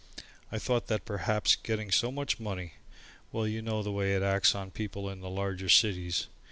[0.51, 2.73] I thought that perhaps getting so much money,
[3.31, 6.25] well, you know the way it acts on people in the larger cities.